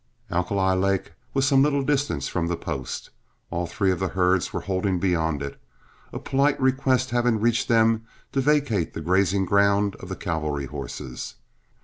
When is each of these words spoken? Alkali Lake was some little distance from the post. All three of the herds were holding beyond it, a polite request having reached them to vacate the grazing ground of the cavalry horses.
Alkali 0.31 0.73
Lake 0.75 1.13
was 1.35 1.47
some 1.47 1.61
little 1.61 1.83
distance 1.83 2.27
from 2.27 2.47
the 2.47 2.57
post. 2.57 3.11
All 3.51 3.67
three 3.67 3.91
of 3.91 3.99
the 3.99 4.07
herds 4.07 4.51
were 4.51 4.61
holding 4.61 4.97
beyond 4.97 5.43
it, 5.43 5.61
a 6.11 6.17
polite 6.17 6.59
request 6.59 7.11
having 7.11 7.39
reached 7.39 7.67
them 7.67 8.07
to 8.31 8.41
vacate 8.41 8.95
the 8.95 9.01
grazing 9.01 9.45
ground 9.45 9.95
of 9.97 10.09
the 10.09 10.15
cavalry 10.15 10.65
horses. 10.65 11.35